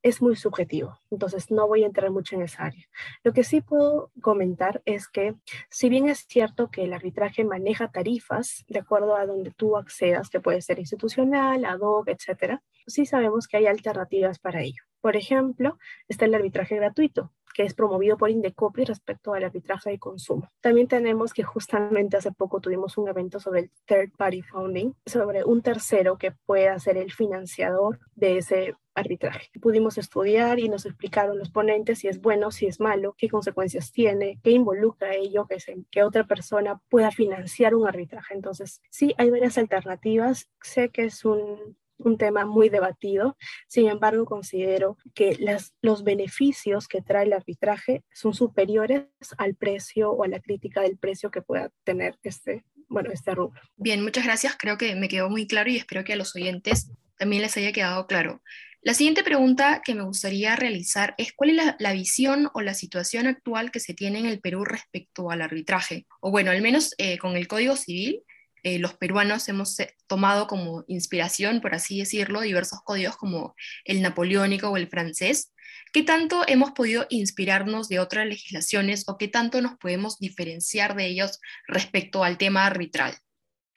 es 0.04 0.20
muy 0.20 0.36
subjetivo, 0.36 1.00
entonces 1.10 1.50
no 1.50 1.66
voy 1.66 1.82
a 1.82 1.86
entrar 1.86 2.10
mucho 2.10 2.36
en 2.36 2.42
esa 2.42 2.64
área. 2.64 2.86
Lo 3.24 3.32
que 3.32 3.42
sí 3.42 3.62
puedo 3.62 4.12
comentar 4.20 4.82
es 4.84 5.08
que 5.08 5.34
si 5.70 5.88
bien 5.88 6.10
es 6.10 6.26
cierto 6.28 6.70
que 6.70 6.84
el 6.84 6.92
arbitraje 6.92 7.42
maneja 7.42 7.90
tarifas 7.90 8.64
de 8.68 8.80
acuerdo 8.80 9.16
a 9.16 9.24
donde 9.24 9.50
tú 9.50 9.78
accedas, 9.78 10.28
que 10.28 10.40
puede 10.40 10.60
ser 10.60 10.78
institucional, 10.78 11.64
ad 11.64 11.80
hoc, 11.80 12.08
etcétera, 12.08 12.62
sí 12.86 13.06
sabemos 13.06 13.48
que 13.48 13.56
hay 13.56 13.66
alternativas 13.66 14.38
para 14.38 14.60
ello. 14.60 14.82
Por 15.00 15.16
ejemplo, 15.16 15.78
está 16.06 16.26
el 16.26 16.34
arbitraje 16.34 16.76
gratuito, 16.76 17.32
que 17.54 17.62
es 17.62 17.72
promovido 17.72 18.18
por 18.18 18.30
Indecopri 18.30 18.84
respecto 18.84 19.32
al 19.32 19.44
arbitraje 19.44 19.90
de 19.90 19.98
consumo. 19.98 20.50
También 20.60 20.88
tenemos 20.88 21.32
que 21.32 21.44
justamente 21.44 22.16
hace 22.16 22.32
poco 22.32 22.60
tuvimos 22.60 22.98
un 22.98 23.08
evento 23.08 23.40
sobre 23.40 23.60
el 23.60 23.70
Third 23.86 24.10
Party 24.18 24.42
Funding, 24.42 24.92
sobre 25.06 25.44
un 25.44 25.62
tercero 25.62 26.18
que 26.18 26.32
pueda 26.32 26.78
ser 26.78 26.96
el 26.96 27.12
financiador 27.12 28.00
de 28.14 28.38
ese 28.38 28.74
arbitraje. 28.94 29.50
Pudimos 29.60 29.98
estudiar 29.98 30.58
y 30.58 30.68
nos 30.68 30.86
explicaron 30.86 31.38
los 31.38 31.50
ponentes 31.50 32.00
si 32.00 32.08
es 32.08 32.20
bueno, 32.20 32.50
si 32.50 32.66
es 32.66 32.80
malo, 32.80 33.14
qué 33.16 33.28
consecuencias 33.28 33.92
tiene, 33.92 34.40
qué 34.42 34.50
involucra 34.50 35.14
ello, 35.14 35.46
que, 35.46 35.58
que 35.90 36.02
otra 36.02 36.24
persona 36.24 36.80
pueda 36.88 37.10
financiar 37.10 37.74
un 37.74 37.86
arbitraje. 37.86 38.34
Entonces, 38.34 38.82
sí, 38.90 39.14
hay 39.18 39.30
varias 39.30 39.58
alternativas. 39.58 40.48
Sé 40.60 40.90
que 40.90 41.04
es 41.04 41.24
un, 41.24 41.76
un 42.04 42.18
tema 42.18 42.44
muy 42.44 42.68
debatido. 42.68 43.36
Sin 43.68 43.88
embargo, 43.88 44.24
considero 44.24 44.96
que 45.14 45.36
las, 45.38 45.74
los 45.82 46.04
beneficios 46.04 46.88
que 46.88 47.00
trae 47.00 47.24
el 47.24 47.32
arbitraje 47.32 48.04
son 48.12 48.34
superiores 48.34 49.06
al 49.38 49.54
precio 49.54 50.10
o 50.10 50.24
a 50.24 50.28
la 50.28 50.40
crítica 50.40 50.82
del 50.82 50.98
precio 50.98 51.30
que 51.30 51.42
pueda 51.42 51.70
tener 51.84 52.18
este, 52.22 52.64
bueno, 52.88 53.10
este 53.12 53.34
rubro. 53.34 53.60
Bien, 53.76 54.02
muchas 54.02 54.24
gracias. 54.24 54.56
Creo 54.58 54.78
que 54.78 54.94
me 54.94 55.08
quedó 55.08 55.28
muy 55.30 55.46
claro 55.46 55.70
y 55.70 55.76
espero 55.76 56.04
que 56.04 56.12
a 56.12 56.16
los 56.16 56.34
oyentes 56.36 56.90
también 57.16 57.42
les 57.42 57.56
haya 57.56 57.72
quedado 57.72 58.06
claro. 58.06 58.42
La 58.84 58.92
siguiente 58.92 59.24
pregunta 59.24 59.80
que 59.82 59.94
me 59.94 60.02
gustaría 60.02 60.56
realizar 60.56 61.14
es 61.16 61.32
cuál 61.32 61.50
es 61.50 61.74
la, 61.78 61.92
visión 61.94 62.50
o 62.52 62.60
la 62.60 62.74
situación 62.74 63.26
actual 63.26 63.70
que 63.70 63.80
se 63.80 63.94
tiene 63.94 64.18
en 64.18 64.26
el 64.26 64.40
Perú 64.40 64.62
respecto 64.62 65.30
al 65.30 65.40
arbitraje. 65.40 66.06
O 66.20 66.30
bueno, 66.30 66.50
al 66.50 66.60
menos 66.60 66.94
eh, 66.98 67.16
con 67.16 67.34
el 67.34 67.48
Código 67.48 67.76
Civil, 67.76 68.22
eh, 68.64 68.78
los 68.78 68.94
peruanos 68.94 69.48
hemos 69.48 69.78
eh, 69.78 69.94
tomado 70.06 70.46
como 70.46 70.84
inspiración, 70.88 71.60
por 71.60 71.74
así 71.74 71.98
decirlo, 71.98 72.40
diversos 72.40 72.80
códigos 72.82 73.16
como 73.16 73.54
el 73.84 74.00
napoleónico 74.00 74.70
o 74.70 74.76
el 74.78 74.88
francés. 74.88 75.52
¿Qué 75.92 76.02
tanto 76.02 76.42
hemos 76.48 76.72
podido 76.72 77.06
inspirarnos 77.10 77.88
de 77.88 78.00
otras 78.00 78.26
legislaciones 78.26 79.04
o 79.06 79.18
qué 79.18 79.28
tanto 79.28 79.60
nos 79.60 79.76
podemos 79.76 80.18
diferenciar 80.18 80.96
de 80.96 81.06
ellos 81.06 81.40
respecto 81.68 82.24
al 82.24 82.38
tema 82.38 82.64
arbitral? 82.64 83.14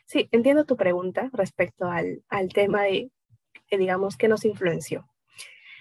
Sí, 0.05 0.29
entiendo 0.31 0.65
tu 0.65 0.77
pregunta 0.77 1.29
respecto 1.33 1.85
al, 1.85 2.23
al 2.29 2.47
tema 2.49 2.83
de, 2.83 3.11
digamos, 3.69 4.15
que 4.15 4.29
nos 4.29 4.45
influenció. 4.45 5.05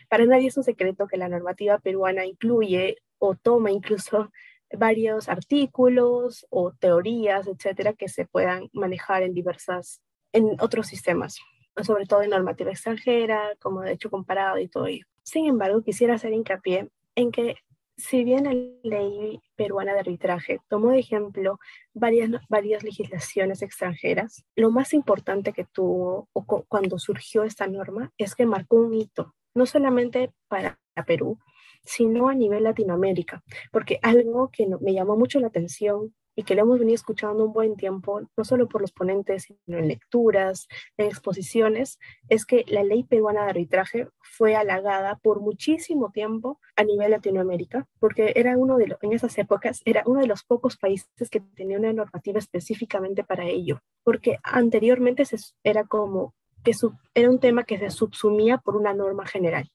Para 0.09 0.27
nadie 0.27 0.49
es 0.49 0.57
un 0.57 0.65
secreto 0.65 1.07
que 1.07 1.17
la 1.17 1.29
normativa 1.29 1.79
peruana 1.79 2.27
incluye 2.27 2.97
o 3.19 3.37
toma 3.37 3.71
incluso 3.71 4.33
varios 4.73 5.29
artículos 5.29 6.47
o 6.51 6.73
teorías, 6.73 7.47
etcétera, 7.47 7.93
que 7.93 8.09
se 8.09 8.27
puedan 8.27 8.69
manejar 8.73 9.23
en 9.23 9.35
diversas, 9.35 10.01
en 10.33 10.57
otros 10.61 10.87
sistemas, 10.87 11.39
sobre 11.83 12.07
todo 12.07 12.23
en 12.23 12.31
normativa 12.31 12.71
extranjera, 12.71 13.51
como 13.61 13.83
de 13.83 13.93
hecho 13.93 14.11
comparado 14.11 14.59
y 14.59 14.69
todo 14.69 14.87
ello. 14.87 15.07
Sin 15.23 15.47
embargo, 15.47 15.83
quisiera 15.83 16.15
hacer 16.15 16.33
hincapié 16.33 16.89
en 17.15 17.33
que 17.33 17.57
si 17.97 18.25
bien 18.25 18.45
la 18.45 18.53
ley 18.83 19.41
peruana 19.57 19.95
de 19.95 20.01
arbitraje 20.01 20.61
tomó 20.69 20.91
de 20.91 20.99
ejemplo 20.99 21.59
varias, 21.95 22.31
varias 22.49 22.83
legislaciones 22.83 23.63
extranjeras, 23.63 24.45
lo 24.55 24.71
más 24.71 24.93
importante 24.93 25.53
que 25.53 25.65
tuvo 25.65 26.29
cuando 26.69 26.99
surgió 26.99 27.43
esta 27.45 27.67
norma 27.67 28.13
es 28.19 28.35
que 28.35 28.45
marcó 28.45 28.77
un 28.77 28.95
hito, 28.95 29.35
no 29.55 29.65
solamente 29.65 30.31
para 30.49 30.79
Perú, 31.07 31.39
sino 31.87 32.29
a 32.29 32.35
nivel 32.35 32.65
Latinoamérica, 32.65 33.43
porque 33.73 33.99
algo 34.03 34.51
que 34.51 34.67
me 34.81 34.93
llamó 34.93 35.17
mucho 35.17 35.41
la 35.41 35.47
atención 35.47 36.13
y 36.39 36.43
que 36.43 36.55
lo 36.55 36.63
hemos 36.63 36.79
venido 36.79 36.95
escuchando 36.95 37.47
un 37.47 37.55
buen 37.55 37.77
tiempo, 37.77 38.21
no 38.37 38.45
solo 38.45 38.69
por 38.69 38.83
los 38.83 38.93
ponentes, 38.93 39.45
sino 39.45 39.79
en 39.79 39.89
lecturas, 39.89 40.69
en 40.99 41.07
exposiciones, 41.07 41.99
es 42.29 42.45
que 42.45 42.65
la 42.69 42.85
ley 42.85 43.05
peruana 43.05 43.45
de 43.45 43.51
arbitraje 43.51 44.09
fue 44.21 44.55
halagada 44.55 45.17
por 45.17 45.41
muchísimo 45.41 46.11
tiempo 46.13 46.61
a 46.77 46.85
nivel 46.85 47.13
Latinoamérica, 47.13 47.87
porque 47.99 48.35
era 48.37 48.59
uno 48.59 48.77
de 48.77 48.89
los, 48.89 48.99
en 49.03 49.15
esas 49.15 49.39
épocas, 49.39 49.81
era 49.87 50.03
uno 50.05 50.21
de 50.21 50.27
los 50.27 50.45
pocos 50.45 50.77
países 50.77 51.31
que 51.31 51.41
tenía 51.41 51.79
una 51.79 51.95
normativa 51.95 52.39
específicamente 52.39 53.25
para 53.25 53.47
ello, 53.47 53.81
porque 54.05 54.39
anteriormente 54.43 55.25
era 55.65 55.85
como 55.85 56.35
que 56.63 56.73
era 57.15 57.31
un 57.31 57.39
tema 57.39 57.63
que 57.63 57.79
se 57.79 57.91
subsumía 57.91 58.59
por 58.59 58.77
una 58.77 58.93
norma 58.93 59.25
general. 59.25 59.71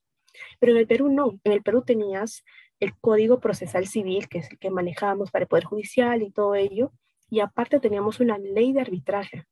Pero 0.60 0.74
en 0.74 0.80
el 0.80 0.88
Perú 0.88 1.10
no, 1.10 1.40
en 1.44 1.52
el 1.52 1.62
Perú 1.62 1.84
tenías 1.84 2.44
el 2.80 2.98
Código 3.00 3.40
Procesal 3.40 3.88
Civil, 3.88 4.28
que 4.28 4.40
es 4.40 4.52
el 4.52 4.58
que 4.58 4.72
manejábamos 4.72 5.32
para 5.32 5.44
el 5.44 5.48
Poder 5.48 5.66
Judicial 5.66 6.22
y 6.24 6.32
todo 6.32 6.56
ello, 6.56 6.92
y 7.30 7.40
aparte 7.40 7.80
teníamos 7.80 8.20
una 8.20 8.38
ley 8.38 8.74
de 8.74 8.82
arbitraje. 8.82 9.46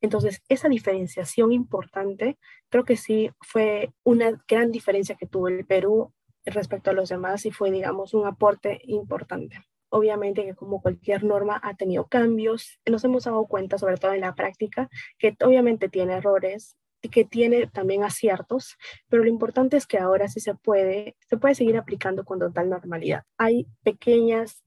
Entonces, 0.00 0.42
esa 0.48 0.68
diferenciación 0.68 1.52
importante, 1.52 2.38
creo 2.68 2.84
que 2.84 2.96
sí 2.96 3.30
fue 3.40 3.90
una 4.04 4.42
gran 4.46 4.70
diferencia 4.70 5.14
que 5.14 5.26
tuvo 5.26 5.48
el 5.48 5.64
Perú 5.64 6.12
respecto 6.44 6.90
a 6.90 6.94
los 6.94 7.08
demás 7.08 7.46
y 7.46 7.50
fue, 7.50 7.70
digamos, 7.70 8.14
un 8.14 8.26
aporte 8.26 8.80
importante. 8.84 9.60
Obviamente 9.88 10.44
que 10.44 10.54
como 10.54 10.82
cualquier 10.82 11.22
norma 11.24 11.60
ha 11.62 11.74
tenido 11.74 12.06
cambios, 12.06 12.80
nos 12.86 13.04
hemos 13.04 13.24
dado 13.24 13.46
cuenta, 13.46 13.78
sobre 13.78 13.96
todo 13.96 14.12
en 14.12 14.22
la 14.22 14.34
práctica, 14.34 14.88
que 15.18 15.36
obviamente 15.42 15.88
tiene 15.88 16.14
errores, 16.14 16.76
que 17.10 17.24
tiene 17.24 17.66
también 17.66 18.04
aciertos, 18.04 18.76
pero 19.08 19.24
lo 19.24 19.28
importante 19.28 19.76
es 19.76 19.86
que 19.86 19.98
ahora 19.98 20.28
sí 20.28 20.40
se 20.40 20.54
puede, 20.54 21.16
se 21.28 21.36
puede 21.36 21.54
seguir 21.54 21.76
aplicando 21.76 22.24
con 22.24 22.38
total 22.38 22.70
normalidad. 22.70 23.24
Hay 23.38 23.66
pequeñas 23.82 24.62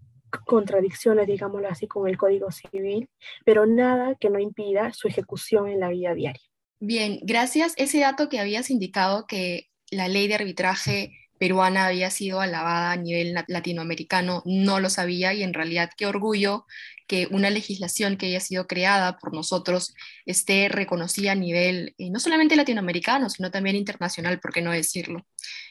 contradicciones, 0.46 1.28
digámoslo 1.28 1.70
así, 1.70 1.88
con 1.88 2.08
el 2.08 2.18
Código 2.18 2.52
Civil, 2.52 3.10
pero 3.46 3.66
nada 3.66 4.16
que 4.16 4.30
no 4.30 4.40
impida 4.40 4.92
su 4.94 5.08
ejecución 5.08 5.70
en 5.70 5.80
la 5.80 5.90
vida 5.90 6.14
diaria. 6.14 6.42
Bien, 6.80 7.20
gracias. 7.24 7.74
Ese 7.78 8.00
dato 8.00 8.28
que 8.28 8.40
habías 8.40 8.70
indicado 8.70 9.26
que 9.28 9.70
la 9.92 10.08
ley 10.08 10.28
de 10.28 10.36
arbitraje 10.36 11.12
peruana 11.38 11.88
había 11.88 12.10
sido 12.10 12.42
alabada 12.42 12.92
a 12.92 12.98
nivel 12.98 13.36
latinoamericano, 13.48 14.42
no 14.46 14.80
lo 14.80 14.90
sabía 14.90 15.34
y 15.34 15.44
en 15.44 15.54
realidad 15.54 15.90
qué 15.98 16.06
orgullo 16.06 16.66
que 17.08 17.28
una 17.32 17.50
legislación 17.50 18.18
que 18.18 18.28
haya 18.28 18.40
sido 18.40 18.68
creada 18.68 19.18
por 19.18 19.34
nosotros 19.34 19.94
esté 20.26 20.70
reconocida 20.70 21.34
a 21.34 21.36
nivel 21.36 21.94
eh, 21.98 22.10
no 22.10 22.20
solamente 22.20 22.56
latinoamericano, 22.56 23.30
sino 23.30 23.52
también 23.52 23.76
internacional, 23.76 24.40
por 24.40 24.54
qué 24.54 24.62
no 24.62 24.72
decirlo. 24.72 25.26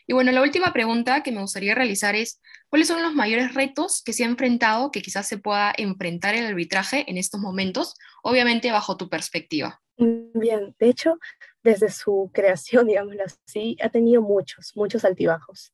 Y 0.07 0.13
bueno, 0.13 0.33
la 0.33 0.43
última 0.43 0.73
pregunta 0.73 1.23
que 1.23 1.33
me 1.33 1.41
gustaría 1.41 1.75
realizar 1.75 2.15
es, 2.15 2.41
¿cuáles 2.69 2.89
son 2.89 3.03
los 3.03 3.15
mayores 3.15 3.55
retos 3.55 4.03
que 4.03 4.13
se 4.13 4.25
ha 4.25 4.27
enfrentado, 4.27 4.91
que 4.91 5.03
quizás 5.03 5.27
se 5.27 5.39
pueda 5.39 5.73
enfrentar 5.77 6.35
el 6.35 6.47
arbitraje 6.47 7.05
en 7.09 7.19
estos 7.19 7.41
momentos, 7.41 7.95
obviamente 8.23 8.71
bajo 8.71 8.97
tu 8.97 9.09
perspectiva? 9.09 9.81
Bien, 9.97 10.75
de 10.79 10.89
hecho, 10.89 11.19
desde 11.63 11.91
su 11.91 12.31
creación, 12.33 12.87
digámoslo 12.89 13.23
así, 13.25 13.77
ha 13.83 13.89
tenido 13.89 14.23
muchos, 14.23 14.73
muchos 14.77 15.05
altibajos. 15.05 15.73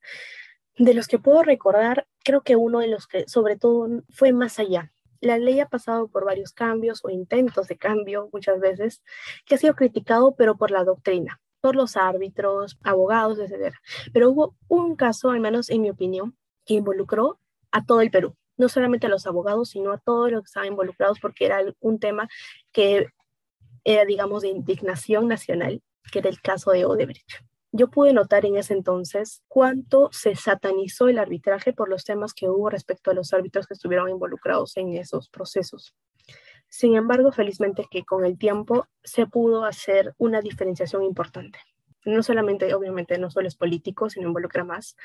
De 0.77 0.95
los 0.95 1.09
que 1.09 1.19
puedo 1.19 1.43
recordar, 1.43 2.07
creo 2.25 2.43
que 2.43 2.57
uno 2.57 2.81
de 2.81 2.89
los 2.89 3.07
que 3.07 3.29
sobre 3.29 3.57
todo 3.57 4.03
fue 4.11 4.33
más 4.33 4.59
allá, 4.59 4.93
la 5.21 5.39
ley 5.39 5.61
ha 5.61 5.69
pasado 5.69 6.09
por 6.09 6.25
varios 6.25 6.53
cambios 6.53 7.01
o 7.05 7.11
intentos 7.11 7.69
de 7.69 7.77
cambio 7.77 8.29
muchas 8.33 8.61
veces, 8.61 9.03
que 9.47 9.55
ha 9.55 9.59
sido 9.59 9.75
criticado, 9.75 10.35
pero 10.37 10.57
por 10.57 10.71
la 10.71 10.85
doctrina, 10.85 11.41
por 11.61 11.77
los 11.77 11.97
árbitros, 11.97 12.79
abogados, 12.83 13.39
etc. 13.39 13.75
Pero 14.13 14.31
hubo 14.31 14.57
un 14.69 14.97
caso, 14.97 15.31
al 15.31 15.41
menos 15.41 15.71
en 15.71 15.83
mi 15.83 15.91
opinión, 15.91 16.37
que 16.65 16.75
involucró 16.75 17.39
a 17.71 17.85
todo 17.85 18.01
el 18.01 18.11
Perú, 18.11 18.37
no 18.57 18.69
solamente 18.69 19.07
a 19.07 19.11
los 19.11 19.27
abogados, 19.27 19.71
sino 19.71 19.93
a 19.93 19.99
todos 19.99 20.31
los 20.31 20.43
que 20.43 20.47
estaban 20.47 20.69
involucrados, 20.69 21.21
porque 21.21 21.47
era 21.47 21.61
un 21.81 21.99
tema 21.99 22.29
que 22.73 23.07
era, 23.85 24.05
digamos, 24.05 24.43
de 24.43 24.49
indignación 24.49 25.29
nacional, 25.29 25.83
que 26.13 26.19
era 26.21 26.29
el 26.29 26.41
caso 26.41 26.71
de 26.71 26.85
Odebrecht 26.85 27.50
yo 27.73 27.89
pude 27.89 28.13
notar 28.13 28.45
en 28.47 28.57
ese 28.57 28.75
entonces 28.75 29.43
cuánto 29.49 30.09
se 30.13 30.35
satanizó 30.35 31.09
el 31.09 31.19
arbitraje 31.19 31.73
por 31.73 31.89
los 31.89 32.05
temas 32.05 32.35
que 32.35 32.49
hubo 32.49 32.69
respecto 32.69 33.11
a 33.11 33.15
los 33.15 33.33
árbitros 33.33 33.67
que 33.67 33.75
estuvieron 33.75 34.09
involucrados 34.09 34.77
en 34.77 34.95
esos 34.95 35.29
procesos. 35.29 35.95
Sin 36.69 36.97
embargo, 36.97 37.33
felizmente 37.33 37.87
que 37.91 38.05
con 38.05 38.25
el 38.25 38.39
tiempo 38.39 38.87
se 39.03 39.27
pudo 39.27 39.65
hacer 39.65 40.15
una 40.19 40.41
diferenciación 40.41 41.03
importante. 41.03 41.59
No 42.05 42.23
solamente, 42.23 42.73
obviamente, 42.75 43.19
no 43.19 43.31
solo 43.31 43.47
es 43.47 43.57
político, 43.57 44.09
sino 44.09 44.29
involucra 44.29 44.65
más, 44.65 44.97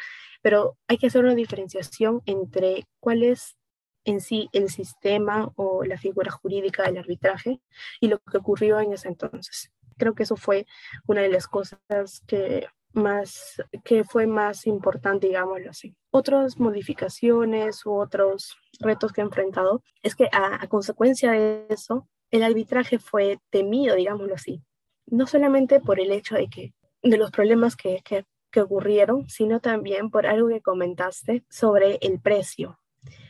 pero 0.41 0.77
hay 0.87 0.97
que 0.97 1.07
hacer 1.07 1.23
una 1.23 1.35
diferenciación 1.35 2.21
entre 2.25 2.87
cuál 2.99 3.23
es 3.23 3.57
en 4.05 4.21
sí 4.21 4.49
el 4.53 4.69
sistema 4.69 5.51
o 5.55 5.83
la 5.83 5.97
figura 5.97 6.31
jurídica 6.31 6.83
del 6.83 6.99
arbitraje 6.99 7.59
y 7.99 8.07
lo 8.07 8.19
que 8.19 8.37
ocurrió 8.37 8.79
en 8.79 8.93
ese 8.93 9.07
entonces 9.07 9.74
creo 9.97 10.15
que 10.15 10.23
eso 10.23 10.35
fue 10.35 10.65
una 11.07 11.21
de 11.21 11.29
las 11.29 11.47
cosas 11.47 12.21
que 12.27 12.67
más 12.93 13.61
que 13.83 14.03
fue 14.03 14.25
más 14.25 14.65
importante, 14.67 15.27
digámoslo 15.27 15.69
así. 15.69 15.95
Otras 16.11 16.57
modificaciones 16.59 17.85
u 17.85 17.93
otros 17.93 18.57
retos 18.79 19.11
que 19.11 19.21
he 19.21 19.23
enfrentado 19.23 19.83
es 20.01 20.15
que 20.15 20.29
a, 20.31 20.65
consecuencia 20.67 21.31
de 21.31 21.65
eso, 21.69 22.07
el 22.31 22.43
arbitraje 22.43 22.97
fue 22.97 23.39
temido, 23.49 23.95
digámoslo 23.95 24.35
así, 24.35 24.61
no 25.07 25.27
solamente 25.27 25.79
por 25.79 25.99
el 25.99 26.11
hecho 26.11 26.35
de 26.35 26.47
que 26.47 26.73
de 27.03 27.17
los 27.17 27.31
problemas 27.31 27.75
que, 27.75 28.01
que, 28.03 28.25
que 28.49 28.61
ocurrieron, 28.61 29.27
sino 29.29 29.59
también 29.59 30.09
por 30.09 30.25
algo 30.25 30.47
que 30.47 30.61
comentaste 30.61 31.43
sobre 31.49 31.97
el 32.01 32.19
precio 32.19 32.79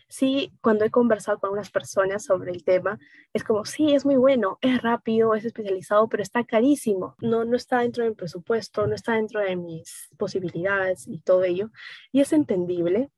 sí, 0.08 0.54
cuando 0.62 0.86
he 0.86 0.92
conversado 0.92 1.40
con 1.40 1.52
unas 1.52 1.72
personas 1.72 2.24
sobre 2.24 2.52
el 2.52 2.64
tema, 2.64 3.00
es 3.34 3.44
como, 3.44 3.66
sí, 3.66 3.94
es 3.94 4.06
muy 4.06 4.16
bueno, 4.16 4.58
es 4.62 4.82
rápido, 4.82 5.36
es 5.36 5.46
especializado, 5.46 6.08
pero 6.08 6.24
está 6.24 6.44
carísimo. 6.44 7.16
No, 7.20 7.46
no 7.46 7.56
está 7.56 7.80
dentro 7.80 8.04
del 8.04 8.16
presupuesto, 8.16 8.88
no 8.88 8.96
está 8.96 9.14
dentro 9.14 9.40
de 9.42 9.56
mis 9.56 10.10
posibilidades 10.18 11.08
y 11.08 11.20
todo 11.20 11.44
ello. 11.44 11.72
Y 12.12 12.22
es 12.22 12.34
entendible. 12.34 13.10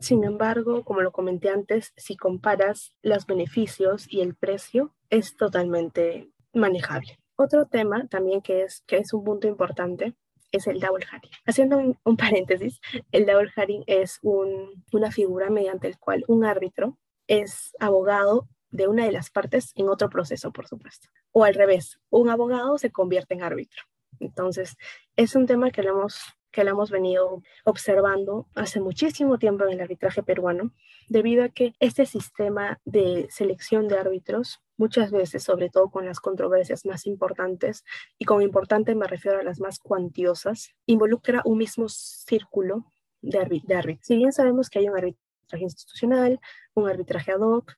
Sin 0.00 0.24
embargo, 0.24 0.82
como 0.82 1.02
lo 1.02 1.12
comenté 1.12 1.50
antes, 1.50 1.92
si 1.96 2.16
comparas 2.16 2.94
los 3.02 3.26
beneficios 3.26 4.06
y 4.08 4.22
el 4.22 4.34
precio, 4.34 4.94
es 5.10 5.36
totalmente 5.36 6.30
manejable. 6.54 7.18
Otro 7.36 7.66
tema 7.66 8.06
también 8.08 8.40
que 8.42 8.62
es, 8.62 8.82
que 8.86 8.98
es 8.98 9.12
un 9.12 9.24
punto 9.24 9.46
importante 9.46 10.14
es 10.52 10.66
el 10.66 10.80
double 10.80 11.06
haring. 11.10 11.30
Haciendo 11.46 11.96
un, 12.04 12.16
paréntesis, 12.16 12.80
el 13.12 13.26
double 13.26 13.50
haring 13.54 13.84
es 13.86 14.18
una 14.22 15.10
figura 15.10 15.50
mediante 15.50 15.88
el 15.88 15.98
cual 15.98 16.24
un 16.28 16.44
árbitro 16.44 16.98
es 17.26 17.74
abogado 17.78 18.48
de 18.70 18.88
una 18.88 19.04
de 19.04 19.12
las 19.12 19.30
partes 19.30 19.72
en 19.74 19.88
otro 19.88 20.10
proceso, 20.10 20.52
por 20.52 20.66
supuesto. 20.66 21.08
O 21.32 21.44
al 21.44 21.54
revés, 21.54 21.98
un 22.08 22.28
abogado 22.28 22.78
se 22.78 22.90
convierte 22.90 23.34
en 23.34 23.42
árbitro. 23.42 23.82
Entonces, 24.18 24.76
es 25.16 25.34
un 25.34 25.46
tema 25.46 25.70
que 25.70 25.82
lo 25.82 25.90
hemos 25.90 26.20
que 26.50 26.64
lo 26.64 26.70
hemos 26.70 26.90
venido 26.90 27.42
observando 27.64 28.48
hace 28.54 28.80
muchísimo 28.80 29.38
tiempo 29.38 29.64
en 29.64 29.72
el 29.72 29.80
arbitraje 29.80 30.22
peruano, 30.22 30.72
debido 31.08 31.44
a 31.44 31.48
que 31.48 31.74
este 31.80 32.06
sistema 32.06 32.80
de 32.84 33.28
selección 33.30 33.88
de 33.88 33.98
árbitros, 33.98 34.60
muchas 34.76 35.10
veces, 35.10 35.42
sobre 35.42 35.68
todo 35.68 35.90
con 35.90 36.06
las 36.06 36.20
controversias 36.20 36.84
más 36.86 37.06
importantes, 37.06 37.84
y 38.18 38.24
con 38.24 38.42
importante 38.42 38.94
me 38.94 39.06
refiero 39.06 39.38
a 39.38 39.44
las 39.44 39.60
más 39.60 39.78
cuantiosas, 39.78 40.70
involucra 40.86 41.42
un 41.44 41.58
mismo 41.58 41.88
círculo 41.88 42.86
de, 43.22 43.38
árbitros. 43.38 43.98
Si 44.06 44.16
bien 44.16 44.32
sabemos 44.32 44.70
que 44.70 44.78
hay 44.78 44.88
un 44.88 44.96
arbitraje 44.96 45.64
institucional, 45.64 46.40
un 46.74 46.88
arbitraje 46.88 47.32
ad 47.32 47.40
hoc, 47.40 47.74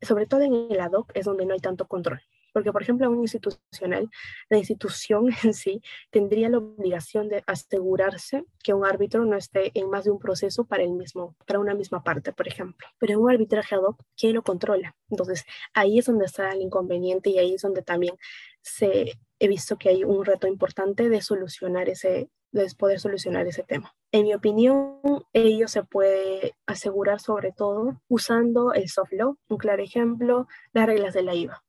sobre 0.00 0.26
todo 0.26 0.42
en 0.42 0.54
el 0.70 0.80
ad 0.80 0.92
hoc 0.92 1.10
es 1.14 1.24
donde 1.24 1.46
no 1.46 1.54
hay 1.54 1.60
tanto 1.60 1.86
control. 1.86 2.20
Porque, 2.56 2.72
por 2.72 2.80
ejemplo, 2.80 3.10
un 3.10 3.20
institucional, 3.20 4.08
la 4.48 4.56
institución 4.56 5.28
en 5.44 5.52
sí 5.52 5.82
tendría 6.10 6.48
la 6.48 6.56
obligación 6.56 7.28
de 7.28 7.44
asegurarse 7.46 8.46
que 8.64 8.72
un 8.72 8.86
árbitro 8.86 9.26
no 9.26 9.36
esté 9.36 9.72
en 9.78 9.90
más 9.90 10.06
de 10.06 10.10
un 10.10 10.18
proceso 10.18 10.64
para, 10.64 10.82
el 10.82 10.92
mismo, 10.92 11.36
para 11.46 11.58
una 11.58 11.74
misma 11.74 12.02
parte, 12.02 12.32
por 12.32 12.48
ejemplo. 12.48 12.88
Pero 12.98 13.12
en 13.12 13.18
un 13.18 13.30
arbitraje 13.30 13.74
ad 13.74 13.82
hoc, 13.82 14.00
¿quién 14.16 14.32
lo 14.32 14.42
controla? 14.42 14.96
Entonces, 15.10 15.44
ahí 15.74 15.98
es 15.98 16.06
donde 16.06 16.24
está 16.24 16.50
el 16.50 16.62
inconveniente 16.62 17.28
y 17.28 17.38
ahí 17.38 17.52
es 17.52 17.60
donde 17.60 17.82
también 17.82 18.16
se, 18.62 19.20
he 19.38 19.48
visto 19.48 19.76
que 19.76 19.90
hay 19.90 20.04
un 20.04 20.24
reto 20.24 20.46
importante 20.46 21.10
de 21.10 21.20
solucionar 21.20 21.90
ese, 21.90 22.30
de 22.52 22.66
poder 22.78 23.00
solucionar 23.00 23.46
ese 23.46 23.64
tema. 23.64 23.94
En 24.12 24.22
mi 24.22 24.32
opinión, 24.32 24.98
ello 25.34 25.68
se 25.68 25.84
puede 25.84 26.54
asegurar 26.64 27.20
sobre 27.20 27.52
todo 27.52 28.00
usando 28.08 28.72
el 28.72 28.88
soft 28.88 29.12
law, 29.12 29.36
un 29.46 29.58
claro 29.58 29.82
ejemplo, 29.82 30.48
las 30.72 30.86
reglas 30.86 31.12
de 31.12 31.22
la 31.22 31.34
IVA 31.34 31.65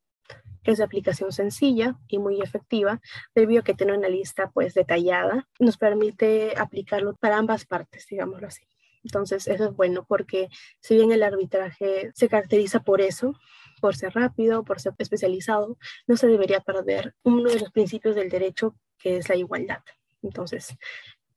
es 0.71 0.77
de 0.77 0.83
aplicación 0.83 1.31
sencilla 1.31 1.97
y 2.07 2.19
muy 2.19 2.41
efectiva, 2.41 3.01
debido 3.35 3.61
a 3.61 3.63
que 3.63 3.73
tiene 3.73 3.97
una 3.97 4.09
lista 4.09 4.51
pues 4.51 4.73
detallada, 4.73 5.47
nos 5.59 5.77
permite 5.77 6.53
aplicarlo 6.57 7.15
para 7.15 7.37
ambas 7.37 7.65
partes, 7.65 8.05
digámoslo 8.09 8.47
así. 8.47 8.63
Entonces, 9.03 9.47
eso 9.47 9.65
es 9.65 9.75
bueno 9.75 10.05
porque 10.05 10.49
si 10.81 10.95
bien 10.95 11.11
el 11.11 11.23
arbitraje 11.23 12.11
se 12.13 12.27
caracteriza 12.27 12.81
por 12.81 12.99
eso, 12.99 13.33
por 13.79 13.95
ser 13.95 14.13
rápido, 14.13 14.63
por 14.63 14.81
ser 14.81 14.93
especializado, 14.97 15.77
no 16.07 16.17
se 16.17 16.27
debería 16.27 16.59
perder 16.59 17.15
uno 17.23 17.49
de 17.49 17.59
los 17.59 17.71
principios 17.71 18.15
del 18.15 18.29
derecho 18.29 18.75
que 18.97 19.17
es 19.17 19.29
la 19.29 19.35
igualdad. 19.35 19.81
Entonces, 20.21 20.75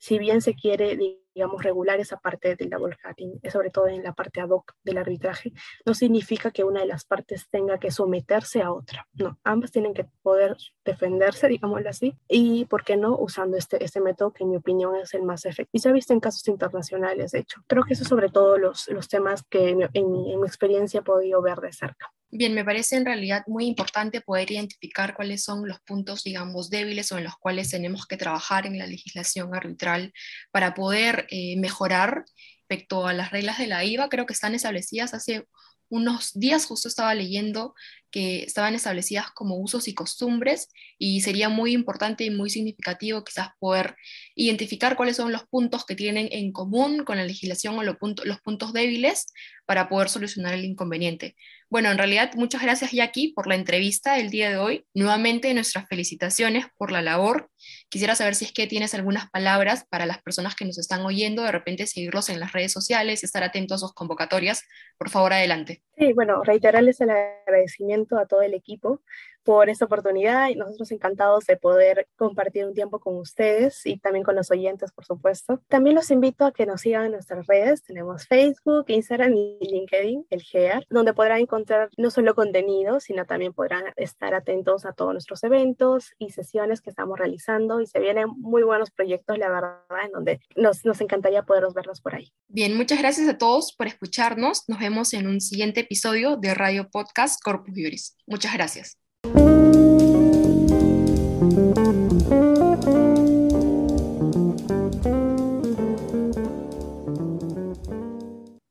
si 0.00 0.18
bien 0.18 0.40
se 0.40 0.54
quiere, 0.54 0.98
digamos, 1.34 1.62
regular 1.62 2.00
esa 2.00 2.16
parte 2.16 2.56
del 2.56 2.70
double 2.70 2.96
hatting, 3.02 3.38
sobre 3.52 3.70
todo 3.70 3.86
en 3.86 4.02
la 4.02 4.14
parte 4.14 4.40
ad 4.40 4.48
hoc 4.48 4.72
del 4.82 4.96
arbitraje, 4.96 5.52
no 5.84 5.92
significa 5.92 6.50
que 6.50 6.64
una 6.64 6.80
de 6.80 6.86
las 6.86 7.04
partes 7.04 7.48
tenga 7.50 7.78
que 7.78 7.90
someterse 7.90 8.62
a 8.62 8.72
otra. 8.72 9.06
No, 9.12 9.38
ambas 9.44 9.70
tienen 9.70 9.92
que 9.92 10.06
poder 10.22 10.56
defenderse, 10.84 11.48
digámoslo 11.48 11.90
así, 11.90 12.16
y, 12.28 12.64
¿por 12.64 12.82
qué 12.82 12.96
no?, 12.96 13.16
usando 13.16 13.58
este, 13.58 13.84
este 13.84 14.00
método 14.00 14.32
que 14.32 14.44
en 14.44 14.50
mi 14.50 14.56
opinión 14.56 14.96
es 14.96 15.12
el 15.12 15.22
más 15.22 15.44
efectivo. 15.44 15.68
Y 15.72 15.80
se 15.80 15.90
ha 15.90 15.92
visto 15.92 16.14
en 16.14 16.20
casos 16.20 16.48
internacionales, 16.48 17.32
de 17.32 17.40
hecho. 17.40 17.60
Creo 17.66 17.84
que 17.84 17.92
eso 17.92 18.04
sobre 18.04 18.30
todo 18.30 18.56
los, 18.56 18.88
los 18.88 19.06
temas 19.08 19.44
que 19.44 19.68
en, 19.68 19.88
en 19.92 20.10
mi 20.40 20.46
experiencia 20.46 21.00
he 21.00 21.02
podido 21.02 21.42
ver 21.42 21.58
de 21.58 21.72
cerca. 21.72 22.10
Bien, 22.32 22.54
me 22.54 22.64
parece 22.64 22.96
en 22.96 23.04
realidad 23.04 23.42
muy 23.48 23.66
importante 23.66 24.20
poder 24.20 24.52
identificar 24.52 25.14
cuáles 25.16 25.42
son 25.42 25.66
los 25.66 25.80
puntos, 25.80 26.22
digamos, 26.22 26.70
débiles 26.70 27.10
o 27.10 27.18
en 27.18 27.24
los 27.24 27.36
cuales 27.36 27.70
tenemos 27.70 28.06
que 28.06 28.16
trabajar 28.16 28.66
en 28.66 28.78
la 28.78 28.86
legislación 28.86 29.52
arbitral 29.52 30.12
para 30.52 30.74
poder 30.74 31.26
eh, 31.30 31.56
mejorar 31.58 32.24
respecto 32.68 33.08
a 33.08 33.12
las 33.14 33.32
reglas 33.32 33.58
de 33.58 33.66
la 33.66 33.84
IVA. 33.84 34.08
Creo 34.08 34.26
que 34.26 34.32
están 34.32 34.54
establecidas 34.54 35.12
hace 35.12 35.48
unos 35.88 36.32
días, 36.34 36.66
justo 36.66 36.86
estaba 36.86 37.14
leyendo 37.16 37.74
que 38.10 38.42
estaban 38.42 38.74
establecidas 38.74 39.30
como 39.30 39.56
usos 39.56 39.88
y 39.88 39.94
costumbres 39.94 40.68
y 40.98 41.20
sería 41.20 41.48
muy 41.48 41.72
importante 41.72 42.24
y 42.24 42.30
muy 42.30 42.50
significativo 42.50 43.24
quizás 43.24 43.48
poder 43.58 43.96
identificar 44.34 44.96
cuáles 44.96 45.16
son 45.16 45.32
los 45.32 45.44
puntos 45.44 45.84
que 45.84 45.94
tienen 45.94 46.28
en 46.32 46.52
común 46.52 47.04
con 47.04 47.16
la 47.16 47.24
legislación 47.24 47.78
o 47.78 47.82
los 47.82 47.96
puntos, 47.96 48.26
los 48.26 48.40
puntos 48.40 48.72
débiles 48.72 49.26
para 49.66 49.88
poder 49.88 50.08
solucionar 50.08 50.54
el 50.54 50.64
inconveniente. 50.64 51.36
Bueno, 51.70 51.92
en 51.92 51.98
realidad 51.98 52.32
muchas 52.34 52.62
gracias 52.62 52.90
Jackie 52.90 53.32
por 53.32 53.46
la 53.46 53.54
entrevista 53.54 54.18
el 54.18 54.28
día 54.28 54.50
de 54.50 54.56
hoy. 54.56 54.84
Nuevamente 54.92 55.54
nuestras 55.54 55.86
felicitaciones 55.86 56.66
por 56.76 56.90
la 56.90 57.00
labor. 57.00 57.48
Quisiera 57.88 58.16
saber 58.16 58.34
si 58.34 58.46
es 58.46 58.52
que 58.52 58.66
tienes 58.66 58.94
algunas 58.94 59.30
palabras 59.30 59.86
para 59.88 60.06
las 60.06 60.20
personas 60.20 60.56
que 60.56 60.64
nos 60.64 60.78
están 60.78 61.02
oyendo, 61.02 61.44
de 61.44 61.52
repente 61.52 61.86
seguirlos 61.86 62.28
en 62.28 62.40
las 62.40 62.52
redes 62.52 62.72
sociales, 62.72 63.22
estar 63.22 63.44
atentos 63.44 63.76
a 63.76 63.86
sus 63.86 63.94
convocatorias. 63.94 64.64
Por 64.98 65.10
favor, 65.10 65.32
adelante. 65.32 65.82
Sí, 65.96 66.12
bueno, 66.12 66.42
reiterarles 66.42 67.00
el 67.00 67.10
a 68.18 68.26
todo 68.26 68.42
el 68.42 68.54
equipo 68.54 69.02
por 69.44 69.68
esta 69.68 69.84
oportunidad 69.84 70.48
y 70.48 70.54
nosotros 70.54 70.90
encantados 70.92 71.46
de 71.46 71.56
poder 71.56 72.06
compartir 72.16 72.66
un 72.66 72.74
tiempo 72.74 72.98
con 73.00 73.16
ustedes 73.16 73.84
y 73.86 73.98
también 73.98 74.24
con 74.24 74.36
los 74.36 74.50
oyentes, 74.50 74.92
por 74.92 75.04
supuesto. 75.04 75.60
También 75.68 75.96
los 75.96 76.10
invito 76.10 76.44
a 76.44 76.52
que 76.52 76.66
nos 76.66 76.82
sigan 76.82 77.06
en 77.06 77.12
nuestras 77.12 77.46
redes. 77.46 77.82
Tenemos 77.82 78.26
Facebook, 78.26 78.84
Instagram 78.88 79.34
y 79.34 79.58
LinkedIn, 79.60 80.26
el 80.30 80.42
GEAR, 80.42 80.86
donde 80.90 81.14
podrán 81.14 81.40
encontrar 81.40 81.90
no 81.96 82.10
solo 82.10 82.34
contenido, 82.34 83.00
sino 83.00 83.24
también 83.26 83.52
podrán 83.52 83.84
estar 83.96 84.34
atentos 84.34 84.84
a 84.84 84.92
todos 84.92 85.12
nuestros 85.12 85.42
eventos 85.44 86.12
y 86.18 86.30
sesiones 86.30 86.80
que 86.80 86.90
estamos 86.90 87.18
realizando 87.18 87.80
y 87.80 87.86
se 87.86 88.00
vienen 88.00 88.28
muy 88.36 88.62
buenos 88.62 88.90
proyectos, 88.90 89.38
la 89.38 89.48
verdad, 89.48 89.80
en 90.04 90.12
donde 90.12 90.40
nos, 90.56 90.84
nos 90.84 91.00
encantaría 91.00 91.42
poderos 91.42 91.74
verlos 91.74 92.00
por 92.00 92.14
ahí. 92.14 92.32
Bien, 92.48 92.76
muchas 92.76 92.98
gracias 92.98 93.28
a 93.28 93.38
todos 93.38 93.74
por 93.76 93.86
escucharnos. 93.86 94.68
Nos 94.68 94.78
vemos 94.78 95.12
en 95.14 95.26
un 95.26 95.40
siguiente 95.40 95.80
episodio 95.80 96.36
de 96.36 96.54
Radio 96.54 96.88
Podcast 96.90 97.40
Corpus 97.42 97.74
Juris. 97.74 98.16
Muchas 98.26 98.54
gracias. 98.54 99.09